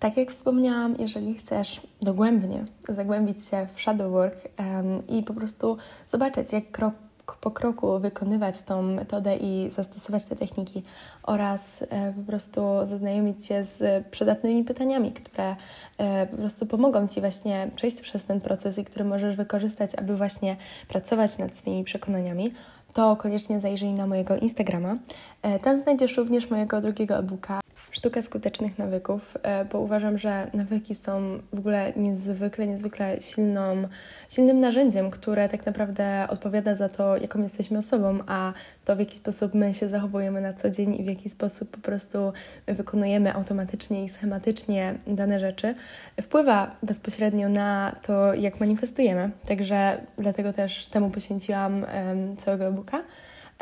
Tak 0.00 0.16
jak 0.16 0.30
wspomniałam, 0.30 0.96
jeżeli 0.98 1.34
chcesz 1.34 1.80
dogłębnie 2.02 2.64
zagłębić 2.88 3.44
się 3.44 3.66
w 3.74 3.80
shadow 3.80 4.12
work 4.12 4.48
um, 4.58 5.06
i 5.06 5.22
po 5.22 5.34
prostu 5.34 5.76
zobaczyć, 6.08 6.52
jak 6.52 6.70
krok 6.70 6.94
po 7.40 7.50
kroku 7.50 7.98
wykonywać 7.98 8.62
tą 8.62 8.82
metodę 8.82 9.36
i 9.36 9.70
zastosować 9.72 10.24
te 10.24 10.36
techniki 10.36 10.82
oraz 11.22 11.82
e, 11.82 12.12
po 12.12 12.22
prostu 12.22 12.60
zaznajomić 12.84 13.46
się 13.46 13.64
z 13.64 14.06
przydatnymi 14.06 14.64
pytaniami, 14.64 15.12
które 15.12 15.56
e, 15.98 16.26
po 16.26 16.36
prostu 16.36 16.66
pomogą 16.66 17.08
Ci 17.08 17.20
właśnie 17.20 17.70
przejść 17.76 18.00
przez 18.00 18.24
ten 18.24 18.40
proces 18.40 18.78
i 18.78 18.84
które 18.84 19.04
możesz 19.04 19.36
wykorzystać, 19.36 19.94
aby 19.94 20.16
właśnie 20.16 20.56
pracować 20.88 21.38
nad 21.38 21.56
swoimi 21.56 21.84
przekonaniami, 21.84 22.52
to 22.92 23.16
koniecznie 23.16 23.60
zajrzyj 23.60 23.92
na 23.92 24.06
mojego 24.06 24.36
Instagrama. 24.36 24.96
E, 25.42 25.58
tam 25.58 25.78
znajdziesz 25.78 26.16
również 26.16 26.50
mojego 26.50 26.80
drugiego 26.80 27.18
e-booka 27.18 27.63
sztuka 27.94 28.22
skutecznych 28.22 28.78
nawyków, 28.78 29.36
e, 29.42 29.64
bo 29.64 29.80
uważam, 29.80 30.18
że 30.18 30.50
nawyki 30.54 30.94
są 30.94 31.38
w 31.52 31.58
ogóle 31.58 31.92
niezwykle, 31.96 32.66
niezwykle 32.66 33.20
silną, 33.20 33.88
silnym 34.28 34.60
narzędziem, 34.60 35.10
które 35.10 35.48
tak 35.48 35.66
naprawdę 35.66 36.26
odpowiada 36.28 36.74
za 36.74 36.88
to, 36.88 37.16
jaką 37.16 37.42
jesteśmy 37.42 37.78
osobą, 37.78 38.18
a 38.26 38.52
to, 38.84 38.96
w 38.96 38.98
jaki 38.98 39.16
sposób 39.16 39.54
my 39.54 39.74
się 39.74 39.88
zachowujemy 39.88 40.40
na 40.40 40.52
co 40.52 40.70
dzień 40.70 41.00
i 41.00 41.04
w 41.04 41.06
jaki 41.06 41.28
sposób 41.28 41.70
po 41.70 41.78
prostu 41.78 42.32
wykonujemy 42.66 43.34
automatycznie 43.34 44.04
i 44.04 44.08
schematycznie 44.08 44.94
dane 45.06 45.40
rzeczy, 45.40 45.74
wpływa 46.22 46.76
bezpośrednio 46.82 47.48
na 47.48 47.96
to, 48.02 48.34
jak 48.34 48.60
manifestujemy. 48.60 49.30
Także 49.48 50.00
dlatego 50.18 50.52
też 50.52 50.86
temu 50.86 51.10
poświęciłam 51.10 51.74
um, 51.74 52.36
całego 52.36 52.64
e-booka. 52.64 53.02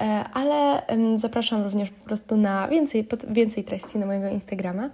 E, 0.00 0.04
ale 0.32 0.82
zapraszam 1.16 1.62
również 1.62 1.90
po 1.90 2.04
prostu 2.04 2.36
na 2.36 2.68
więcej, 2.68 3.08
więcej 3.28 3.64
treści 3.64 3.98
na 3.98 4.06
mojego 4.06 4.28
Instagrama. 4.28 4.90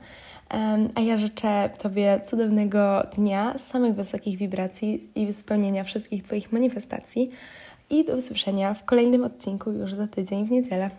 A 0.95 1.01
ja 1.01 1.19
życzę 1.19 1.71
Tobie 1.79 2.21
cudownego 2.25 3.07
dnia, 3.17 3.59
samych 3.59 3.95
wysokich 3.95 4.39
wibracji 4.39 5.11
i 5.15 5.35
spełnienia 5.35 5.85
wszystkich 5.85 6.23
Twoich 6.23 6.53
manifestacji. 6.53 7.31
I 7.91 8.05
do 8.05 8.17
usłyszenia 8.17 8.75
w 8.75 8.85
kolejnym 8.85 9.25
odcinku 9.25 9.73
już 9.73 9.95
za 9.95 10.07
tydzień 10.07 10.47
w 10.47 10.51
niedzielę. 10.51 10.91